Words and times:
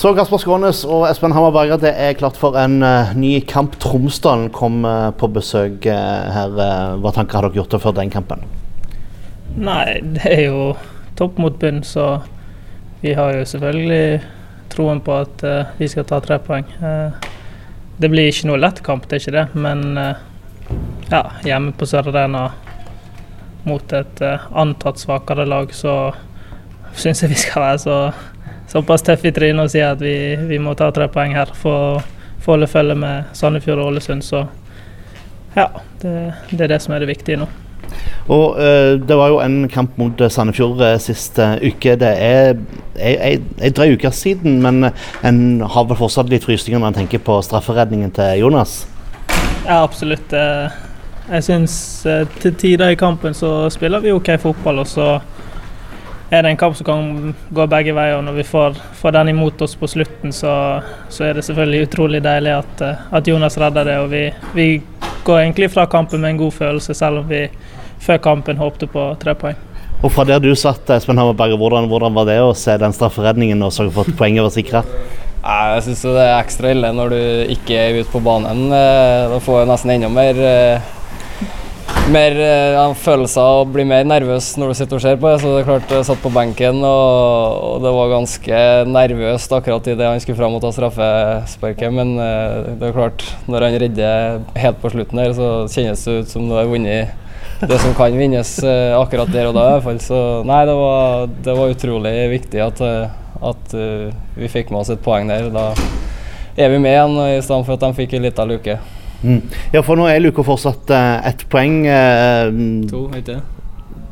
Så 0.00 0.14
Kasper 0.16 0.40
Skånes 0.40 0.78
og 0.88 1.02
Espen 1.10 1.34
Hammerberger, 1.36 1.76
det 1.76 1.90
er 1.92 2.14
klart 2.16 2.38
for 2.40 2.56
en 2.56 2.78
uh, 2.80 3.10
ny 3.20 3.34
kamp. 3.44 3.74
Tromsdalen 3.82 4.46
kom 4.48 4.78
uh, 4.88 5.10
på 5.12 5.28
besøk 5.28 5.84
uh, 5.84 6.30
her. 6.32 6.54
hva 7.02 7.12
tanker 7.12 7.36
har 7.36 7.44
dere 7.44 7.58
gjort 7.58 7.76
før 7.82 7.92
den 7.98 8.08
kampen? 8.08 8.46
Nei, 9.60 9.98
det 10.00 10.24
er 10.24 10.40
jo 10.46 10.62
topp 11.20 11.36
mot 11.44 11.58
bunn, 11.60 11.82
så 11.84 12.22
vi 13.02 13.12
har 13.18 13.34
jo 13.36 13.44
selvfølgelig 13.52 14.22
troen 14.72 15.04
på 15.04 15.20
at 15.20 15.44
vi 15.76 15.90
skal 15.92 16.08
ta 16.08 16.22
tre 16.24 16.40
poeng. 16.40 16.64
det 18.00 18.08
blir 18.08 18.32
ikke 18.32 18.48
noe 18.48 18.62
lett 18.62 18.80
kamp, 18.86 19.04
det 19.04 19.18
er 19.18 19.24
ikke 19.26 19.36
det. 19.36 19.46
Men 19.52 19.84
ja, 21.12 21.24
hjemme 21.44 21.76
på 21.76 21.84
Sør 21.90 22.08
Arena 22.08 22.46
mot 23.68 23.92
et 23.92 24.24
antatt 24.24 25.04
svakere 25.04 25.44
lag, 25.44 25.76
så 25.76 26.14
syns 26.96 27.20
jeg 27.20 27.34
vi 27.34 27.42
skal 27.44 27.68
være 27.68 27.82
så 27.84 28.02
såpass 28.70 29.02
tøff 29.02 29.24
i 29.26 29.32
trynet 29.34 29.66
og 29.66 29.72
si 29.72 29.82
at 29.82 30.00
vi, 30.02 30.16
vi, 30.46 30.58
må 30.62 30.76
ta 30.78 30.90
tre 30.94 31.08
poeng 31.10 31.34
her 31.34 31.50
for 31.58 31.98
å 31.98 32.50
holde 32.50 32.66
følge 32.70 32.96
med 32.98 33.30
Sandefjord 33.36 33.82
og 33.82 33.92
Ålesund. 33.92 34.24
Så 34.26 34.44
ja, 35.54 35.68
det, 36.02 36.14
det, 36.50 36.64
er 36.64 36.72
det 36.74 36.80
som 36.82 36.94
er 36.94 37.02
det 37.02 37.10
viktige 37.10 37.40
nå. 37.40 37.48
Og 38.30 38.58
uh, 38.58 38.94
Det 39.02 39.16
var 39.18 39.32
jo 39.32 39.40
en 39.42 39.64
kamp 39.70 39.96
mot 39.98 40.22
Sandefjord 40.30 40.82
uh, 40.82 40.94
sist 41.02 41.38
uh, 41.42 41.58
uke. 41.62 41.96
Det 41.98 42.10
er 42.10 42.60
ei 43.00 43.70
drøy 43.74 43.96
uke 43.96 44.10
siden, 44.14 44.60
men 44.62 44.90
en 45.26 45.40
har 45.62 45.86
vel 45.88 45.98
fortsatt 45.98 46.30
litt 46.30 46.46
frysninger 46.46 46.82
når 46.82 46.92
en 46.92 47.00
tenker 47.02 47.22
på 47.26 47.38
strafferedningen 47.46 48.12
til 48.18 48.42
Jonas? 48.42 48.82
Ja, 49.64 49.80
absolutt. 49.82 50.32
Jeg 51.30 51.46
syns 51.46 51.74
til 52.42 52.54
tider 52.58 52.90
i 52.90 52.98
kampen 52.98 53.36
så 53.36 53.70
spiller 53.70 54.02
vi 54.02 54.12
OK 54.12 54.32
fotball, 54.42 54.82
og 54.82 54.88
så 54.90 55.06
er 56.30 56.42
det 56.42 56.50
en 56.50 56.56
kamp 56.56 56.76
som 56.76 56.86
kan 56.86 57.34
gå 57.50 57.66
begge 57.66 57.94
veier. 57.94 58.18
og 58.18 58.24
Når 58.24 58.38
vi 58.38 58.46
får, 58.46 58.78
får 59.00 59.16
den 59.18 59.32
imot 59.32 59.62
oss 59.62 59.74
på 59.76 59.88
slutten, 59.90 60.32
så, 60.32 60.52
så, 61.08 61.24
er 61.24 61.34
det 61.34 61.44
selvfølgelig 61.46 61.88
utrolig 61.88 62.22
deilig 62.22 62.54
at, 62.60 62.84
eh, 62.86 63.08
at 63.18 63.28
Jonas 63.28 63.58
redder 63.58 63.84
det. 63.84 63.98
og 63.98 64.10
vi, 64.10 64.24
vi, 64.54 64.68
går 65.24 65.42
egentlig 65.42 65.70
fra 65.70 65.84
kampen 65.86 66.20
med 66.20 66.30
en 66.30 66.38
god 66.46 66.52
følelse, 66.56 66.94
selv 66.94 67.20
om 67.20 67.26
vi 67.28 67.42
før 68.00 68.16
kampen 68.24 68.56
håpte 68.56 68.86
på 68.88 69.02
tre 69.20 69.34
poeng. 69.36 69.58
Og 70.00 70.12
Fra 70.14 70.24
der 70.24 70.40
du 70.40 70.54
satt, 70.56 70.88
Espen 70.94 71.18
Hammerberg, 71.20 71.58
hvordan, 71.60 71.88
hvordan 71.90 72.14
var 72.16 72.24
det 72.24 72.38
å 72.40 72.54
se 72.56 72.78
den 72.80 72.94
strafferedningen 72.96 73.60
og 73.66 73.74
sørge 73.76 73.92
for 73.92 74.08
at 74.08 74.16
poenget 74.16 74.46
var 74.46 74.54
sikra? 74.54 74.80
Jeg 75.40 75.82
syns 75.84 76.06
det 76.06 76.22
er 76.22 76.38
ekstra 76.38 76.72
ille 76.72 76.88
når 76.96 77.12
du 77.12 77.20
ikke 77.52 77.76
er 77.76 77.98
ute 78.00 78.12
på 78.12 78.22
banen. 78.24 78.70
Eh, 78.72 79.28
da 79.34 79.42
får 79.44 79.60
jeg 79.60 79.70
nesten 79.74 79.92
enda 79.96 80.10
mer 80.12 80.40
eh, 80.40 80.88
mer 82.12 82.36
ja, 82.36 82.82
følelser 82.98 83.60
og 83.60 83.70
blir 83.74 83.86
mer 83.88 84.04
nervøs 84.08 84.52
når 84.58 84.70
du 84.70 84.76
sitter 84.78 84.98
og 84.98 85.02
ser 85.04 85.18
på 85.20 85.30
det. 85.30 85.38
Så 85.42 85.52
det 85.52 85.60
er 85.60 85.68
klart, 85.68 85.94
jeg 85.94 86.06
satt 86.08 86.20
på 86.22 86.32
benken 86.34 86.82
og, 86.86 87.56
og 87.66 87.80
det 87.84 87.92
var 87.96 88.12
ganske 88.12 88.60
nervøst 88.90 89.54
akkurat 89.56 89.88
idet 89.92 90.08
han 90.08 90.22
skulle 90.22 90.38
fram 90.38 90.56
og 90.56 90.62
ta 90.64 90.72
straffesparket. 90.74 91.94
Men 91.94 92.14
uh, 92.18 92.70
det 92.80 92.90
er 92.90 92.96
klart, 92.96 93.24
når 93.50 93.66
han 93.66 93.78
redder 93.84 94.44
helt 94.64 94.82
på 94.82 94.92
slutten 94.94 95.22
her, 95.22 95.34
så 95.36 95.50
kjennes 95.70 96.04
det 96.06 96.18
ut 96.20 96.34
som 96.34 96.46
du 96.50 96.56
har 96.58 96.70
vunnet 96.70 97.16
det 97.60 97.80
som 97.82 97.92
kan 97.96 98.14
vinnes 98.16 98.54
uh, 98.64 98.96
akkurat 99.00 99.32
der 99.32 99.50
og 99.50 99.58
da 99.58 99.66
i 99.66 99.74
hvert 99.74 99.88
fall. 99.88 100.04
Så 100.04 100.22
nei, 100.48 100.62
det 100.68 100.78
var, 100.82 101.26
det 101.48 101.58
var 101.58 101.74
utrolig 101.74 102.14
viktig 102.36 102.64
at, 102.66 102.86
at 103.50 103.76
vi 104.36 104.52
fikk 104.52 104.72
med 104.72 104.84
oss 104.84 104.94
et 104.94 105.04
poeng 105.04 105.30
der. 105.30 105.52
Da 105.54 105.70
er 106.60 106.72
vi 106.72 106.80
med 106.82 106.96
igjen 106.96 107.20
i 107.28 107.44
stedet 107.44 107.66
for 107.66 107.78
at 107.78 107.86
de 107.86 107.94
fikk 108.02 108.18
en 108.18 108.26
liten 108.26 108.50
luke. 108.50 108.80
Mm. 109.22 109.40
Ja, 109.74 109.82
for 109.84 110.00
nå 110.00 110.06
er 110.08 110.20
Luka 110.22 110.44
fortsatt 110.46 110.90
uh, 110.94 111.20
ett 111.28 111.44
poeng. 111.52 111.82
Uh, 111.84 112.86
to, 112.90 113.04
ikke 113.12 113.36
du? 113.36 113.56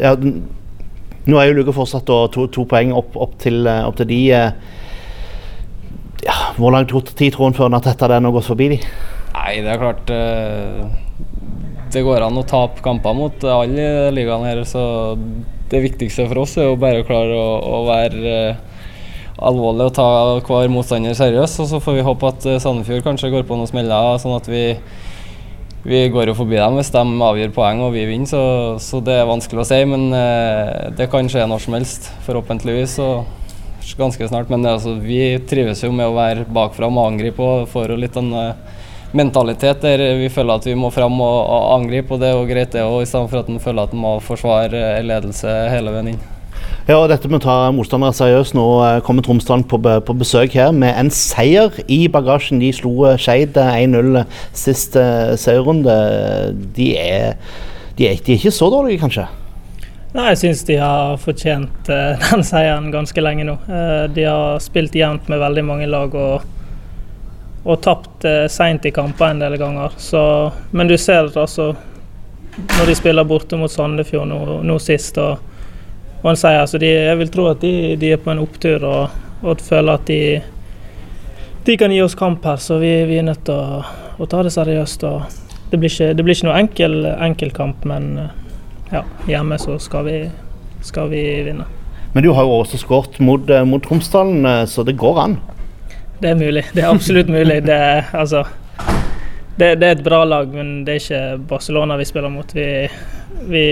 Ja, 0.00 0.14
nå 0.14 1.40
er 1.40 1.50
jo 1.50 1.60
Luka 1.60 1.74
fortsatt 1.76 2.10
uh, 2.12 2.26
to, 2.32 2.46
to, 2.52 2.66
poeng 2.68 2.92
opp, 2.96 3.16
opp, 3.16 3.38
til, 3.40 3.62
uh, 3.68 3.86
opp 3.88 4.00
til 4.00 4.10
de. 4.10 4.20
ja, 6.26 6.38
hvor 6.58 6.74
lang 6.74 6.88
tid 6.88 7.32
tror 7.32 7.48
han 7.48 7.56
før 7.56 7.72
Natetta 7.72 8.10
den 8.12 8.28
har 8.28 8.34
gått 8.36 8.50
forbi 8.50 8.74
de? 8.74 8.80
Nei, 9.30 9.60
det 9.64 9.70
er 9.72 9.78
klart 9.80 10.10
Det 11.94 12.02
går 12.04 12.24
an 12.26 12.36
å 12.36 12.42
tape 12.44 12.82
kamper 12.84 13.14
mot 13.16 13.44
alle 13.46 14.10
ligaene 14.12 14.50
her, 14.50 14.60
så 14.68 15.14
det 15.70 15.80
viktigste 15.86 16.26
for 16.28 16.42
oss 16.42 16.56
er 16.58 16.68
jo 16.68 16.76
bare 16.82 17.00
å 17.00 17.06
klare 17.06 17.38
å, 17.38 17.48
å 17.62 17.78
være 17.86 18.34
alvorlig 19.40 19.88
å 19.88 19.94
ta 19.94 20.08
hver 20.46 20.70
motstander 20.72 21.16
seriøst. 21.16 21.62
Og 21.64 21.70
så 21.70 21.80
får 21.82 21.98
vi 21.98 22.06
håpe 22.06 22.30
at 22.30 22.46
eh, 22.48 22.60
Sandefjord 22.62 23.06
kanskje 23.06 23.32
går 23.32 23.48
på 23.48 23.58
noen 23.58 23.70
smeller, 23.70 24.20
sånn 24.22 24.36
at 24.36 24.48
vi, 24.50 24.64
vi 25.84 26.04
går 26.12 26.32
jo 26.32 26.38
forbi 26.42 26.60
dem 26.60 26.78
hvis 26.78 26.92
de 26.94 27.04
avgjør 27.30 27.54
poeng 27.56 27.84
og 27.86 27.94
vi 27.96 28.06
vinner. 28.10 28.30
Så, 28.30 28.42
så 28.84 29.02
det 29.04 29.20
er 29.20 29.28
vanskelig 29.30 29.64
å 29.64 29.68
si, 29.68 29.82
men 29.88 30.10
eh, 30.16 30.88
det 30.98 31.10
kan 31.12 31.28
skje 31.30 31.46
når 31.48 31.66
som 31.66 31.78
helst, 31.78 32.10
forhåpentligvis. 32.28 32.98
Og 33.04 33.38
ganske 33.98 34.28
snart. 34.28 34.48
Men 34.48 34.66
altså, 34.66 34.94
vi 34.94 35.38
trives 35.48 35.84
jo 35.84 35.92
med 35.92 36.10
å 36.10 36.16
være 36.16 36.46
bakfra 36.48 36.90
og 36.90 37.00
angripe 37.04 37.42
og 37.42 37.68
får 37.70 37.94
jo 37.94 38.00
litt 38.00 38.18
en 38.20 38.32
uh, 38.32 38.80
mentalitet 39.16 39.82
der 39.82 40.04
vi 40.20 40.28
føler 40.30 40.60
at 40.60 40.68
vi 40.68 40.76
må 40.78 40.92
fram 40.94 41.18
og, 41.20 41.38
og 41.42 41.70
angripe, 41.80 42.14
og 42.14 42.22
det 42.22 42.30
er 42.30 42.36
jo 42.38 42.50
greit 42.50 42.76
det 42.76 42.86
òg, 42.86 43.00
i 43.02 43.08
stedet 43.10 43.30
for 43.32 43.42
at 43.42 43.50
en 43.50 43.62
føler 43.62 43.88
at 43.88 43.96
en 43.96 44.04
må 44.04 44.18
forsvare 44.22 45.00
ledelse 45.06 45.56
hele 45.74 45.96
veien 45.96 46.14
inn. 46.14 46.39
Ja, 46.88 46.96
og 46.96 47.10
dette 47.12 47.28
med 47.28 47.42
å 47.42 47.44
ta 47.44 47.56
motstandere 47.74 48.16
seriøst. 48.16 48.54
Nå 48.56 48.66
eh, 48.86 49.00
kommer 49.06 49.24
Tromsdalen 49.24 49.66
på, 49.68 49.78
på, 49.78 50.14
besøk 50.16 50.56
her 50.56 50.72
med 50.74 50.96
en 50.96 51.10
seier 51.14 51.74
i 51.92 52.06
bagasjen. 52.10 52.62
De 52.62 52.70
slo 52.74 52.94
eh, 53.10 53.18
Skeid 53.20 53.58
1-0 53.60 54.22
eh, 54.22 54.38
sist 54.56 54.96
seierrunde. 54.96 55.98
De 56.76 56.88
er, 56.98 57.36
de, 57.98 58.08
er, 58.08 58.16
de 58.24 58.34
er 58.34 58.40
ikke 58.40 58.54
så 58.54 58.70
dårlige, 58.72 59.02
kanskje? 59.04 59.28
Nei, 60.10 60.32
jeg 60.32 60.40
syns 60.40 60.64
de 60.66 60.78
har 60.80 61.20
fortjent 61.22 61.90
uh, 61.92 62.16
den 62.24 62.42
seieren 62.42 62.88
ganske 62.90 63.22
lenge 63.22 63.44
nå. 63.46 63.58
Uh, 63.68 64.08
de 64.10 64.24
har 64.26 64.58
spilt 64.64 64.96
jevnt 64.98 65.28
med 65.30 65.38
veldig 65.38 65.62
mange 65.68 65.86
lag 65.86 66.16
og, 66.18 66.48
og 67.62 67.78
tapt 67.84 68.26
uh, 68.26 68.48
seint 68.50 68.88
i 68.88 68.94
kamper 68.94 69.30
en 69.30 69.44
del 69.44 69.54
ganger. 69.60 69.94
Så, 70.02 70.22
men 70.74 70.90
du 70.90 70.96
ser 70.98 71.30
altså 71.30 71.70
når 72.56 72.90
de 72.90 72.96
spiller 72.98 73.28
borte 73.28 73.54
mot 73.60 73.70
Sandefjord 73.70 74.26
nå, 74.32 74.40
nå 74.66 74.80
sist. 74.82 75.20
og 75.22 75.49
og 76.20 76.30
en 76.30 76.38
sier, 76.38 76.60
altså 76.60 76.80
de, 76.80 76.88
jeg 76.90 77.18
vil 77.22 77.32
tro 77.32 77.46
at 77.50 77.62
de, 77.64 77.96
de, 78.00 78.12
er 78.12 78.20
på 78.20 78.32
en 78.32 78.42
opptur 78.42 78.84
og, 78.84 79.14
og 79.40 79.62
føler 79.64 79.96
at 79.96 80.06
de, 80.10 80.20
de 81.64 81.76
kan 81.80 81.92
gi 81.92 82.02
oss 82.04 82.16
kamp 82.18 82.44
her. 82.44 82.60
Så 82.60 82.78
vi, 82.82 82.92
vi 83.08 83.18
er 83.20 83.26
nødt 83.26 83.44
til 83.48 83.56
å, 83.56 83.80
å, 84.18 84.28
ta 84.28 84.44
det 84.44 84.52
seriøst. 84.52 85.06
det, 85.70 85.80
blir 85.80 85.88
ikke, 85.88 86.12
det 86.14 86.26
blir 86.26 86.36
ikke 86.36 86.50
noe 86.50 86.60
enkel, 86.60 86.96
enkel 87.16 87.54
kamp, 87.56 87.88
men 87.88 88.12
ja, 88.92 89.04
hjemme 89.30 89.58
så 89.58 89.78
skal 89.80 90.08
vi, 90.10 90.16
skal 90.84 91.08
vi 91.12 91.24
vinne. 91.48 91.68
Men 92.12 92.26
du 92.26 92.32
har 92.34 92.44
jo 92.44 92.60
også 92.60 92.80
skåret 92.82 93.20
mot, 93.22 93.50
eh, 93.50 93.64
mot 93.64 93.82
Tromsdalen, 93.84 94.46
eh, 94.46 94.64
så 94.66 94.82
det 94.82 94.98
går 94.98 95.20
an? 95.24 95.36
Det 96.20 96.32
er 96.32 96.34
mulig. 96.34 96.64
Det 96.74 96.82
er 96.82 96.90
absolutt 96.90 97.30
mulig. 97.30 97.62
Det 97.64 97.78
altså, 98.12 98.44
det, 99.56 99.76
det 99.80 99.86
er 99.86 99.94
et 99.94 100.04
bra 100.04 100.24
lag, 100.24 100.50
men 100.52 100.82
det 100.84 100.96
er 100.96 101.00
ikke 101.00 101.22
Barcelona 101.54 101.96
vi 102.00 102.08
spiller 102.08 102.32
mot. 102.32 102.54
Vi, 102.54 102.66
vi 103.48 103.64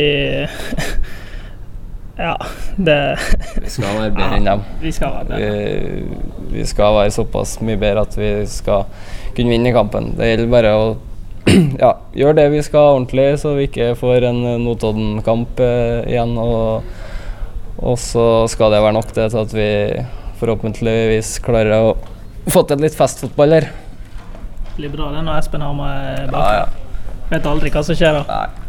ja, 2.19 2.37
det 2.77 3.19
Vi 3.63 3.71
skal 3.71 3.93
være 3.95 4.11
bedre 4.11 4.39
enn 4.41 4.49
dem. 4.49 4.63
Vi 4.83 4.91
skal 4.95 5.13
være 5.15 5.29
bedre. 5.29 5.51
Vi, 5.51 6.57
vi, 6.57 6.65
skal 6.67 6.97
være 6.97 7.13
såpass 7.15 7.59
mye 7.63 7.79
bedre 7.79 8.03
at 8.03 8.17
vi 8.19 8.31
skal 8.51 8.89
kunne 9.37 9.55
vinne 9.55 9.75
kampen. 9.75 10.11
Det 10.19 10.33
gjelder 10.33 10.51
bare 10.51 10.73
å 10.75 10.89
ja, 11.85 11.93
gjøre 12.19 12.37
det 12.41 12.49
vi 12.57 12.65
skal 12.67 12.97
ordentlig, 12.97 13.29
så 13.39 13.55
vi 13.55 13.69
ikke 13.69 13.93
får 14.01 14.29
en 14.33 14.43
Notodden-kamp 14.65 15.63
eh, 15.63 16.11
igjen. 16.11 16.35
Og, 16.43 16.91
og, 17.79 17.95
så 18.03 18.27
skal 18.51 18.75
det 18.75 18.83
være 18.83 18.99
nok 18.99 19.15
det 19.15 19.31
til 19.31 19.43
at 19.45 19.55
vi 19.55 19.71
forhåpentligvis 20.43 21.37
klarer 21.47 21.77
å 21.79 21.97
få 22.51 22.67
til 22.67 22.83
litt 22.83 22.99
festfotball 22.99 23.61
her. 23.61 23.71
Det 24.75 24.83
blir 24.83 24.97
bra 24.99 25.13
det 25.15 25.23
når 25.23 25.39
Espen 25.39 25.63
har 25.63 25.75
med 25.79 26.35
bak. 26.35 26.43
Ja, 26.43 26.65
ja. 26.65 27.19
Vet 27.29 27.47
aldri 27.47 27.71
hva 27.71 27.87
som 27.87 27.99
skjer 27.99 28.19
da. 28.19 28.27
Nei. 28.27 28.68